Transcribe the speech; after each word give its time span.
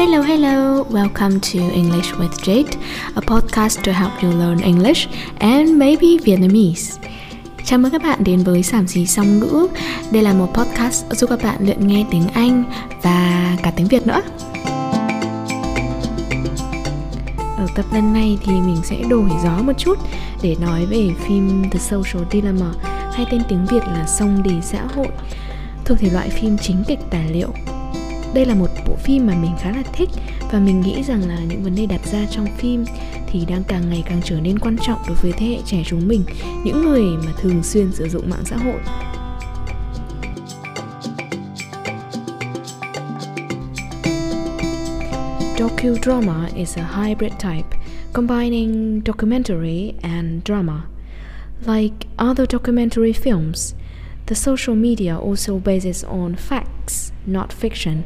Hello, 0.00 0.22
hello. 0.22 0.82
Welcome 0.84 1.40
to 1.40 1.58
English 1.58 2.12
with 2.14 2.32
Jade, 2.42 2.76
a 3.16 3.20
podcast 3.20 3.84
to 3.84 3.92
help 3.92 4.22
you 4.22 4.30
learn 4.30 4.62
English 4.62 5.08
and 5.38 5.78
maybe 5.78 6.18
Vietnamese. 6.24 7.00
Chào 7.64 7.78
mừng 7.78 7.92
các 7.92 8.02
bạn 8.02 8.24
đến 8.24 8.42
với 8.42 8.62
Sảm 8.62 8.86
gì 8.86 9.06
Song 9.06 9.40
Ngữ. 9.40 9.68
Đây 10.12 10.22
là 10.22 10.32
một 10.32 10.46
podcast 10.54 11.04
giúp 11.10 11.30
các 11.30 11.42
bạn 11.42 11.56
luyện 11.60 11.86
nghe 11.86 12.06
tiếng 12.10 12.28
Anh 12.28 12.64
và 13.02 13.56
cả 13.62 13.72
tiếng 13.76 13.88
Việt 13.88 14.06
nữa. 14.06 14.20
Ở 17.56 17.66
tập 17.74 17.84
lần 17.92 18.12
này 18.12 18.38
thì 18.44 18.52
mình 18.52 18.80
sẽ 18.84 18.96
đổi 19.08 19.30
gió 19.44 19.62
một 19.62 19.78
chút 19.78 19.98
để 20.42 20.56
nói 20.60 20.86
về 20.86 21.08
phim 21.26 21.70
The 21.70 21.78
Social 21.78 22.24
Dilemma 22.32 22.72
hay 23.12 23.26
tên 23.30 23.42
tiếng 23.48 23.66
Việt 23.66 23.82
là 23.86 24.06
Song 24.06 24.42
Đề 24.42 24.54
Xã 24.62 24.82
Hội 24.96 25.08
thuộc 25.84 25.98
thể 25.98 26.10
loại 26.10 26.28
phim 26.28 26.58
chính 26.58 26.84
kịch 26.88 27.00
tài 27.10 27.24
liệu 27.32 27.48
đây 28.34 28.46
là 28.46 28.54
một 28.54 28.68
bộ 28.86 28.96
phim 28.96 29.26
mà 29.26 29.34
mình 29.34 29.52
khá 29.60 29.70
là 29.70 29.82
thích 29.92 30.08
và 30.52 30.58
mình 30.58 30.80
nghĩ 30.80 31.02
rằng 31.02 31.28
là 31.28 31.38
những 31.48 31.62
vấn 31.62 31.74
đề 31.74 31.86
đặt 31.86 32.00
ra 32.12 32.26
trong 32.30 32.46
phim 32.58 32.84
thì 33.26 33.44
đang 33.48 33.64
càng 33.64 33.90
ngày 33.90 34.02
càng 34.06 34.20
trở 34.24 34.40
nên 34.40 34.58
quan 34.58 34.76
trọng 34.86 34.98
đối 35.08 35.16
với 35.16 35.32
thế 35.32 35.46
hệ 35.46 35.58
trẻ 35.66 35.82
chúng 35.86 36.08
mình 36.08 36.24
những 36.64 36.84
người 36.84 37.02
mà 37.02 37.32
thường 37.40 37.62
xuyên 37.62 37.92
sử 37.92 38.08
dụng 38.08 38.30
mạng 38.30 38.44
xã 38.44 38.56
hội 38.56 38.80
Docudrama 45.60 46.48
is 46.54 46.78
a 46.78 46.82
hybrid 46.82 47.32
type 47.38 47.78
combining 48.12 49.02
documentary 49.04 49.94
and 50.02 50.42
drama. 50.42 50.86
Like 51.66 52.06
other 52.18 52.46
documentary 52.46 53.12
films, 53.12 53.74
the 54.26 54.34
social 54.34 54.74
media 54.74 55.10
also 55.10 55.58
bases 55.58 56.02
on 56.04 56.34
facts, 56.34 57.09
not 57.26 57.50
fiction, 57.60 57.96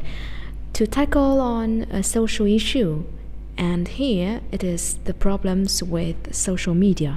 to 0.79 0.85
tackle 0.85 1.39
on 1.39 1.81
a 1.91 2.03
social 2.03 2.47
issue. 2.47 3.03
And 3.57 3.87
here 3.87 4.39
it 4.51 4.63
is 4.63 4.95
the 5.05 5.13
problems 5.13 5.83
with 5.83 6.15
social 6.31 6.75
media. 6.75 7.11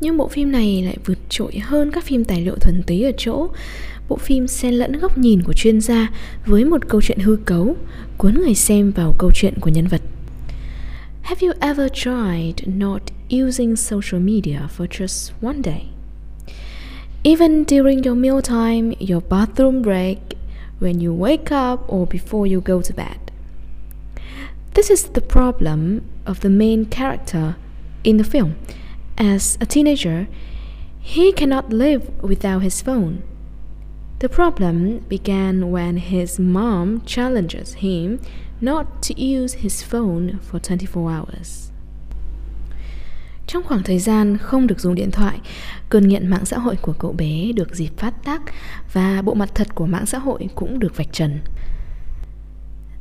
Nhưng 0.00 0.16
bộ 0.16 0.28
phim 0.28 0.52
này 0.52 0.82
lại 0.82 0.96
vượt 1.04 1.18
trội 1.28 1.58
hơn 1.58 1.90
các 1.90 2.04
phim 2.04 2.24
tài 2.24 2.40
liệu 2.40 2.54
thuần 2.54 2.82
túy 2.82 3.02
ở 3.02 3.12
chỗ 3.16 3.48
bộ 4.08 4.16
phim 4.16 4.46
xen 4.46 4.74
lẫn 4.74 4.92
góc 4.92 5.18
nhìn 5.18 5.42
của 5.42 5.52
chuyên 5.52 5.80
gia 5.80 6.10
với 6.46 6.64
một 6.64 6.88
câu 6.88 7.00
chuyện 7.02 7.18
hư 7.18 7.36
cấu, 7.44 7.76
cuốn 8.18 8.34
người 8.34 8.54
xem 8.54 8.90
vào 8.90 9.14
câu 9.18 9.30
chuyện 9.34 9.54
của 9.60 9.70
nhân 9.70 9.86
vật. 9.86 10.02
Have 11.22 11.46
you 11.46 11.52
ever 11.60 11.92
tried 11.92 12.68
not 12.78 13.02
using 13.44 13.76
social 13.76 14.22
media 14.22 14.58
for 14.78 14.86
just 14.86 15.32
one 15.42 15.58
day? 15.64 15.82
Even 17.22 17.64
during 17.64 18.02
your 18.02 18.18
mealtime, 18.18 18.94
your 19.10 19.22
bathroom 19.30 19.82
break, 19.82 20.18
when 20.78 21.00
you 21.00 21.12
wake 21.12 21.50
up, 21.50 21.84
or 21.88 22.06
before 22.06 22.46
you 22.46 22.60
go 22.60 22.80
to 22.80 22.92
bed. 22.92 23.32
This 24.74 24.90
is 24.90 25.08
the 25.08 25.20
problem 25.20 26.08
of 26.24 26.40
the 26.40 26.50
main 26.50 26.86
character 26.86 27.56
in 28.04 28.16
the 28.16 28.24
film. 28.24 28.56
As 29.16 29.58
a 29.60 29.66
teenager, 29.66 30.28
he 31.00 31.32
cannot 31.32 31.72
live 31.72 32.10
without 32.22 32.62
his 32.62 32.80
phone. 32.80 33.22
The 34.20 34.28
problem 34.28 35.00
began 35.08 35.70
when 35.70 35.96
his 35.96 36.38
mom 36.38 37.02
challenges 37.04 37.74
him 37.74 38.20
not 38.60 39.02
to 39.02 39.20
use 39.20 39.54
his 39.54 39.82
phone 39.82 40.38
for 40.40 40.58
24 40.58 41.10
hours. 41.10 41.72
Trong 43.48 43.62
khoảng 43.62 43.82
thời 43.82 43.98
gian 43.98 44.36
không 44.36 44.66
được 44.66 44.80
dùng 44.80 44.94
điện 44.94 45.10
thoại, 45.10 45.38
cơn 45.88 46.08
nghiện 46.08 46.26
mạng 46.26 46.44
xã 46.44 46.58
hội 46.58 46.76
của 46.82 46.92
cậu 46.92 47.12
bé 47.12 47.52
được 47.52 47.74
dịp 47.74 47.90
phát 47.96 48.24
tác 48.24 48.42
và 48.92 49.22
bộ 49.22 49.34
mặt 49.34 49.50
thật 49.54 49.74
của 49.74 49.86
mạng 49.86 50.06
xã 50.06 50.18
hội 50.18 50.48
cũng 50.54 50.78
được 50.78 50.96
vạch 50.96 51.12
trần. 51.12 51.38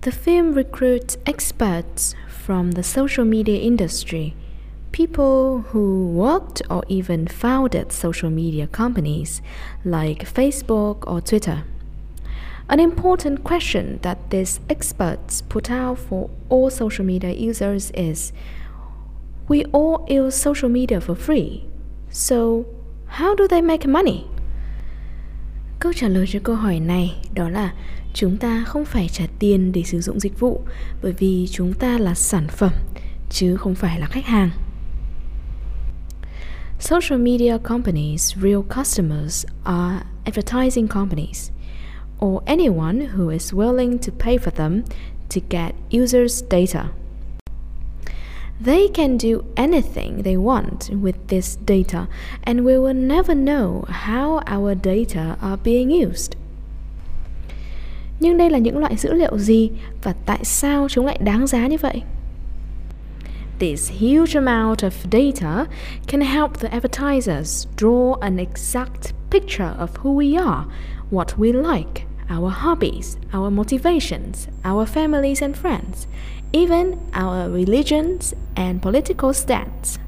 The 0.02 0.12
film 0.26 0.54
recruits 0.54 1.18
experts 1.26 2.16
from 2.48 2.72
the 2.72 2.82
social 2.82 3.28
media 3.28 3.58
industry, 3.58 4.32
people 4.92 5.64
who 5.72 6.14
worked 6.16 6.78
or 6.78 6.84
even 6.88 7.26
founded 7.26 7.86
social 7.90 8.32
media 8.32 8.66
companies 8.78 9.42
like 9.84 10.26
Facebook 10.36 11.16
or 11.16 11.32
Twitter. 11.32 11.58
An 12.68 12.80
important 12.80 13.44
question 13.44 13.98
that 14.02 14.18
these 14.30 14.60
experts 14.68 15.44
put 15.50 15.72
out 15.72 15.98
for 16.10 16.30
all 16.50 16.70
social 16.70 17.06
media 17.06 17.50
users 17.50 17.92
is 17.92 18.34
We 19.48 19.64
all 19.72 20.06
use 20.10 20.36
social 20.36 20.72
media 20.72 21.00
for 21.00 21.16
free. 21.16 21.62
So, 22.12 22.64
how 23.08 23.36
do 23.36 23.48
they 23.48 23.62
make 23.62 23.88
money? 23.88 24.24
Câu 25.80 25.94
trả 25.94 26.08
lời 26.08 26.26
cho 26.30 26.40
câu 26.44 26.56
hỏi 26.56 26.80
này 26.80 27.16
đó 27.34 27.50
là 27.50 27.74
chúng 28.14 28.38
ta 28.38 28.64
không 28.68 28.86
phải 28.86 29.10
trả 29.12 29.26
tiền 29.40 29.72
để 29.72 29.84
sử 29.84 30.02
dụng 30.02 30.20
dịch 30.20 30.40
vụ 30.40 30.62
bởi 31.02 31.14
vì 31.14 31.48
chúng 31.52 31.74
ta 31.74 31.98
là 31.98 32.14
sản 32.14 32.48
phẩm 32.48 32.72
chứ 33.30 33.56
không 33.56 33.76
phải 33.76 34.00
là 34.00 34.08
khách 34.08 34.26
hàng. 34.26 34.50
Social 36.80 37.20
media 37.20 37.58
companies' 37.58 38.36
real 38.42 38.62
customers 38.78 39.46
are 39.64 40.06
advertising 40.26 40.88
companies 40.88 41.52
or 42.20 42.42
anyone 42.46 43.08
who 43.16 43.30
is 43.30 43.54
willing 43.54 43.98
to 43.98 44.14
pay 44.20 44.38
for 44.38 44.52
them 44.52 44.82
to 45.30 45.42
get 45.50 45.72
users' 45.92 46.44
data. 46.50 46.86
They 48.66 48.88
can 48.94 49.18
do 49.18 49.44
anything 49.56 50.24
they 50.24 50.36
want 50.36 50.90
with 51.02 51.16
this 51.28 51.58
data, 51.66 52.08
and 52.44 52.66
we 52.66 52.78
will 52.80 52.96
never 52.96 53.36
know 53.36 53.86
how 53.88 54.42
our 54.48 54.76
data 54.76 55.38
are 55.42 55.58
being 55.64 55.92
used. 55.92 56.32
Nhưng 58.20 58.38
đây 58.38 58.50
là 58.50 58.58
những 58.58 58.78
loại 58.78 58.96
dữ 58.96 59.14
liệu 59.14 59.38
gì 59.38 59.70
và 60.04 60.14
tại 60.26 60.40
sao 60.44 60.88
chúng 60.90 61.06
lại 61.06 61.18
đáng 61.22 61.48
giá 61.48 61.68
như 61.68 61.78
vậy? 61.78 62.02
This 63.60 63.92
huge 63.92 64.36
amount 64.36 64.84
of 64.84 64.92
data 65.12 65.66
can 66.08 66.22
help 66.22 66.60
the 66.60 66.70
advertisers 66.70 67.68
draw 67.78 68.14
an 68.22 68.38
exact 68.38 69.14
picture 69.32 69.74
of 69.80 69.88
who 70.04 70.16
we 70.16 70.36
are, 70.36 70.66
what 71.12 71.38
we 71.38 71.54
like, 71.54 72.06
our 72.30 72.50
hobbies, 72.50 73.18
our 73.34 73.50
motivations, 73.50 74.48
our 74.64 74.86
families 74.86 75.42
and 75.42 75.58
friends, 75.58 76.08
even 76.54 77.00
our 77.14 77.50
religions 77.50 78.34
and 78.56 78.82
political 78.82 79.34
stance. 79.34 80.00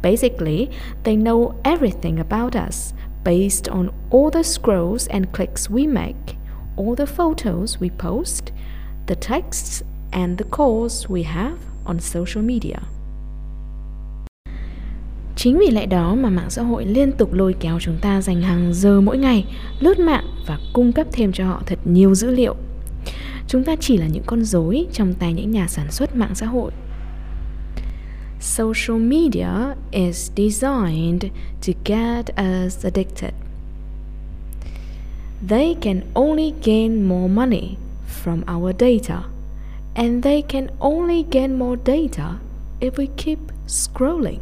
Basically, 0.00 0.70
they 1.04 1.16
know 1.16 1.60
everything 1.64 2.18
about 2.18 2.56
us 2.56 2.92
based 3.22 3.68
on 3.68 3.94
all 4.10 4.30
the 4.30 4.42
scrolls 4.42 5.06
and 5.08 5.32
clicks 5.32 5.70
we 5.70 5.86
make, 5.86 6.36
all 6.76 6.94
the 6.94 7.06
photos 7.06 7.78
we 7.78 7.90
post, 7.90 8.52
the 9.06 9.16
texts 9.16 9.82
and 10.12 10.38
the 10.38 10.44
calls 10.44 11.08
we 11.08 11.22
have 11.22 11.58
on 11.86 12.00
social 12.00 12.42
media. 12.42 12.82
Chính 15.42 15.58
vì 15.58 15.70
lẽ 15.70 15.86
đó 15.86 16.14
mà 16.14 16.30
mạng 16.30 16.50
xã 16.50 16.62
hội 16.62 16.84
liên 16.84 17.12
tục 17.12 17.32
lôi 17.32 17.54
kéo 17.60 17.78
chúng 17.80 17.96
ta 18.00 18.20
dành 18.20 18.42
hàng 18.42 18.74
giờ 18.74 19.00
mỗi 19.00 19.18
ngày 19.18 19.44
lướt 19.80 19.98
mạng 19.98 20.24
và 20.46 20.58
cung 20.72 20.92
cấp 20.92 21.06
thêm 21.12 21.32
cho 21.32 21.46
họ 21.46 21.62
thật 21.66 21.78
nhiều 21.84 22.14
dữ 22.14 22.30
liệu. 22.30 22.54
Chúng 23.48 23.64
ta 23.64 23.76
chỉ 23.80 23.96
là 23.96 24.06
những 24.06 24.22
con 24.26 24.44
rối 24.44 24.86
trong 24.92 25.14
tay 25.14 25.32
những 25.32 25.50
nhà 25.50 25.66
sản 25.68 25.90
xuất 25.90 26.16
mạng 26.16 26.34
xã 26.34 26.46
hội. 26.46 26.72
Social 28.40 28.98
media 28.98 29.48
is 29.90 30.30
designed 30.36 31.24
to 31.66 31.72
get 31.84 32.26
us 32.26 32.84
addicted. 32.84 33.34
They 35.48 35.74
can 35.80 36.00
only 36.14 36.52
gain 36.64 37.08
more 37.08 37.34
money 37.34 37.76
from 38.24 38.40
our 38.56 38.72
data, 38.78 39.22
and 39.94 40.24
they 40.24 40.42
can 40.48 40.66
only 40.80 41.24
gain 41.30 41.58
more 41.58 41.80
data 41.84 42.38
if 42.80 42.90
we 42.90 43.06
keep 43.16 43.38
scrolling. 43.66 44.38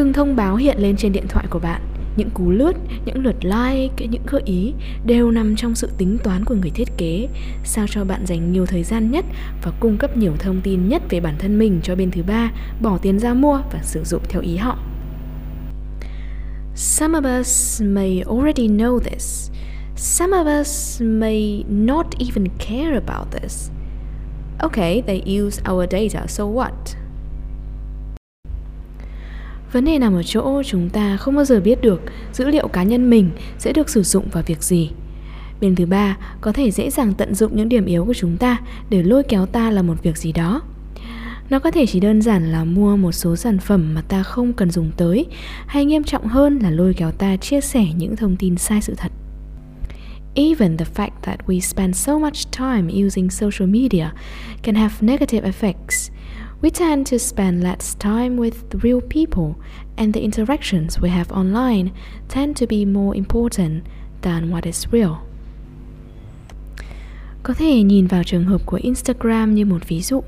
Từng 0.00 0.12
thông 0.12 0.36
báo 0.36 0.56
hiện 0.56 0.78
lên 0.78 0.96
trên 0.96 1.12
điện 1.12 1.28
thoại 1.28 1.46
của 1.50 1.58
bạn, 1.58 1.80
những 2.16 2.30
cú 2.30 2.50
lướt, 2.50 2.72
những 3.04 3.24
lượt 3.24 3.44
like, 3.44 4.06
những 4.06 4.22
gợi 4.26 4.42
ý 4.44 4.72
đều 5.04 5.30
nằm 5.30 5.56
trong 5.56 5.74
sự 5.74 5.90
tính 5.98 6.18
toán 6.24 6.44
của 6.44 6.54
người 6.54 6.70
thiết 6.70 6.88
kế, 6.96 7.28
sao 7.64 7.86
cho 7.90 8.04
bạn 8.04 8.26
dành 8.26 8.52
nhiều 8.52 8.66
thời 8.66 8.82
gian 8.82 9.10
nhất 9.10 9.24
và 9.62 9.72
cung 9.80 9.98
cấp 9.98 10.16
nhiều 10.16 10.32
thông 10.38 10.60
tin 10.60 10.88
nhất 10.88 11.02
về 11.10 11.20
bản 11.20 11.34
thân 11.38 11.58
mình 11.58 11.80
cho 11.82 11.94
bên 11.94 12.10
thứ 12.10 12.22
ba, 12.22 12.52
bỏ 12.82 12.98
tiền 12.98 13.18
ra 13.18 13.34
mua 13.34 13.60
và 13.72 13.80
sử 13.82 14.04
dụng 14.04 14.22
theo 14.28 14.42
ý 14.42 14.56
họ. 14.56 14.78
Some 16.74 17.18
of 17.18 17.40
us 17.40 17.82
may 17.82 18.22
already 18.26 18.68
know 18.68 18.98
this. 18.98 19.50
Some 19.96 20.36
of 20.36 20.60
us 20.60 21.02
may 21.02 21.64
not 21.68 22.06
even 22.18 22.46
care 22.58 23.00
about 23.06 23.40
this. 23.40 23.70
Okay, 24.58 25.02
they 25.06 25.40
use 25.40 25.62
our 25.72 25.86
data, 25.90 26.26
so 26.26 26.44
what? 26.44 26.99
Vấn 29.72 29.84
đề 29.84 29.98
nằm 29.98 30.14
ở 30.14 30.22
chỗ 30.22 30.62
chúng 30.62 30.88
ta 30.88 31.16
không 31.16 31.34
bao 31.34 31.44
giờ 31.44 31.60
biết 31.60 31.80
được 31.82 32.02
dữ 32.32 32.48
liệu 32.48 32.68
cá 32.68 32.82
nhân 32.82 33.10
mình 33.10 33.30
sẽ 33.58 33.72
được 33.72 33.88
sử 33.88 34.02
dụng 34.02 34.28
vào 34.32 34.42
việc 34.46 34.62
gì. 34.62 34.90
Bên 35.60 35.74
thứ 35.74 35.86
ba 35.86 36.16
có 36.40 36.52
thể 36.52 36.70
dễ 36.70 36.90
dàng 36.90 37.14
tận 37.14 37.34
dụng 37.34 37.56
những 37.56 37.68
điểm 37.68 37.84
yếu 37.84 38.04
của 38.04 38.14
chúng 38.14 38.36
ta 38.36 38.60
để 38.90 39.02
lôi 39.02 39.22
kéo 39.22 39.46
ta 39.46 39.70
làm 39.70 39.86
một 39.86 40.02
việc 40.02 40.16
gì 40.16 40.32
đó. 40.32 40.62
Nó 41.50 41.58
có 41.58 41.70
thể 41.70 41.86
chỉ 41.86 42.00
đơn 42.00 42.22
giản 42.22 42.52
là 42.52 42.64
mua 42.64 42.96
một 42.96 43.12
số 43.12 43.36
sản 43.36 43.58
phẩm 43.58 43.94
mà 43.94 44.02
ta 44.02 44.22
không 44.22 44.52
cần 44.52 44.70
dùng 44.70 44.90
tới, 44.96 45.26
hay 45.66 45.84
nghiêm 45.84 46.04
trọng 46.04 46.26
hơn 46.26 46.58
là 46.58 46.70
lôi 46.70 46.94
kéo 46.94 47.10
ta 47.10 47.36
chia 47.36 47.60
sẻ 47.60 47.86
những 47.96 48.16
thông 48.16 48.36
tin 48.36 48.56
sai 48.56 48.80
sự 48.80 48.94
thật. 48.96 49.12
Even 50.34 50.76
the 50.76 50.86
fact 50.94 51.22
that 51.22 51.40
we 51.46 51.60
spend 51.60 51.96
so 51.96 52.18
much 52.18 52.52
time 52.58 53.04
using 53.06 53.30
social 53.30 53.70
media 53.70 54.06
can 54.62 54.74
have 54.74 54.94
negative 55.00 55.50
effects. 55.50 56.10
We 56.62 56.70
tend 56.70 57.10
to 57.10 57.18
spend 57.18 57.64
less 57.64 57.98
time 57.98 58.36
with 58.36 58.52
real 58.82 59.00
people, 59.00 59.54
and 59.96 60.14
the 60.14 60.20
interactions 60.20 60.98
we 61.00 61.08
have 61.08 61.30
online 61.30 61.90
tend 62.34 62.60
to 62.60 62.66
be 62.70 62.84
more 62.84 63.16
important 63.16 63.82
than 64.22 64.50
what 64.50 64.66
is 64.66 64.86
real. 64.92 65.12
Có 67.42 67.54
thể 67.54 67.82
nhìn 67.82 68.06
vào 68.06 68.22
trường 68.24 68.44
hợp 68.44 68.66
của 68.66 68.78
Instagram 68.82 69.54
như 69.54 69.64
một 69.64 69.88
ví 69.88 70.02
dụ. 70.02 70.22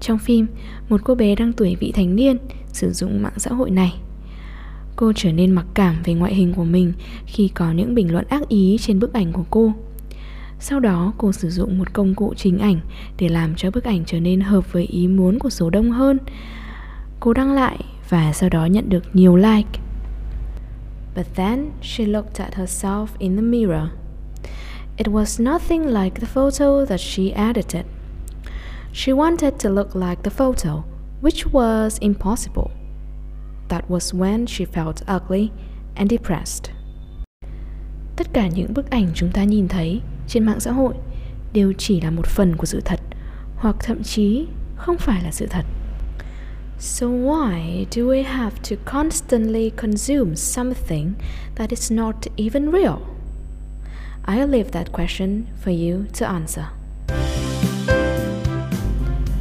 Trong 0.00 0.18
phim, 0.18 0.46
một 0.88 1.00
cô 1.04 1.14
bé 1.14 1.34
đang 1.34 1.52
tuổi 1.52 1.76
vị 1.80 1.92
thành 1.92 2.16
niên 2.16 2.36
sử 2.72 2.92
dụng 2.92 3.22
mạng 3.22 3.32
xã 3.36 3.50
hội 3.50 3.70
này. 3.70 3.94
Cô 4.96 5.12
trở 5.16 5.32
nên 5.32 5.50
mặc 5.50 5.66
cảm 5.74 5.96
về 6.04 6.14
ngoại 6.14 6.34
hình 6.34 6.54
của 6.54 6.64
mình 6.64 6.92
khi 7.26 7.48
có 7.48 7.72
những 7.72 7.94
bình 7.94 8.12
luận 8.12 8.26
ác 8.28 8.48
ý 8.48 8.76
trên 8.80 8.98
bức 8.98 9.12
ảnh 9.12 9.32
của 9.32 9.44
cô. 9.50 9.72
Sau 10.62 10.80
đó 10.80 11.12
cô 11.18 11.32
sử 11.32 11.50
dụng 11.50 11.78
một 11.78 11.92
công 11.92 12.14
cụ 12.14 12.34
chỉnh 12.36 12.58
ảnh 12.58 12.80
để 13.18 13.28
làm 13.28 13.54
cho 13.56 13.70
bức 13.70 13.84
ảnh 13.84 14.04
trở 14.06 14.20
nên 14.20 14.40
hợp 14.40 14.72
với 14.72 14.84
ý 14.84 15.08
muốn 15.08 15.38
của 15.38 15.50
số 15.50 15.70
đông 15.70 15.90
hơn. 15.90 16.18
Cô 17.20 17.32
đăng 17.32 17.52
lại 17.52 17.78
và 18.08 18.32
sau 18.32 18.48
đó 18.48 18.64
nhận 18.64 18.88
được 18.88 19.04
nhiều 19.12 19.36
like. 19.36 19.80
But 21.16 21.26
then 21.34 21.70
she 21.82 22.06
looked 22.06 22.40
at 22.40 22.54
herself 22.54 23.06
in 23.18 23.36
the 23.36 23.42
mirror. 23.42 23.82
It 24.96 25.08
was 25.08 25.52
nothing 25.52 25.86
like 25.86 26.20
the 26.20 26.26
photo 26.26 26.84
that 26.84 27.00
she 27.00 27.30
edited. 27.30 27.84
She 28.92 29.12
wanted 29.12 29.52
to 29.62 29.70
look 29.70 29.96
like 29.96 30.22
the 30.22 30.30
photo, 30.30 30.82
which 31.22 31.46
was 31.52 31.98
impossible. 32.00 32.70
That 33.68 33.84
was 33.88 34.14
when 34.14 34.46
she 34.46 34.64
felt 34.64 34.96
ugly 35.06 35.50
and 35.94 36.10
depressed. 36.10 36.70
Tất 38.16 38.26
cả 38.32 38.48
những 38.48 38.74
bức 38.74 38.90
ảnh 38.90 39.08
chúng 39.14 39.30
ta 39.32 39.44
nhìn 39.44 39.68
thấy 39.68 40.00
trên 40.30 40.46
mạng 40.46 40.60
xã 40.60 40.72
hội 40.72 40.94
đều 41.52 41.72
chỉ 41.78 42.00
là 42.00 42.10
một 42.10 42.26
phần 42.26 42.56
của 42.56 42.66
sự 42.66 42.80
thật 42.84 43.00
hoặc 43.56 43.76
thậm 43.80 44.02
chí 44.02 44.46
không 44.76 44.98
phải 44.98 45.22
là 45.22 45.30
sự 45.30 45.46
thật. 45.46 45.64
So 46.78 47.06
why 47.06 47.84
do 47.90 48.02
we 48.02 48.24
have 48.24 48.56
to 48.70 48.76
constantly 48.84 49.70
consume 49.70 50.36
something 50.36 51.12
that 51.54 51.70
is 51.70 51.92
not 51.92 52.14
even 52.36 52.70
real? 52.72 52.96
I'll 54.26 54.50
leave 54.50 54.70
that 54.72 54.92
question 54.92 55.42
for 55.64 55.70
you 55.70 56.04
to 56.20 56.26
answer. 56.26 56.64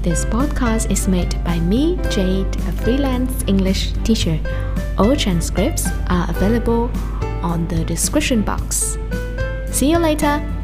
This 0.03 0.25
podcast 0.25 0.89
is 0.89 1.09
made 1.09 1.29
by 1.45 1.59
me, 1.69 1.97
Jade, 2.11 2.57
a 2.67 2.71
freelance 2.83 3.43
English 3.47 3.93
teacher. 4.03 4.39
All 4.97 5.15
transcripts 5.15 5.87
are 6.07 6.27
available 6.29 6.89
on 7.41 7.67
the 7.67 7.83
description 7.85 8.41
box. 8.41 8.97
See 9.71 9.91
you 9.91 9.99
later! 9.99 10.58